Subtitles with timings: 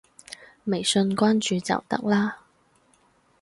[0.63, 2.39] 微信關注就得啦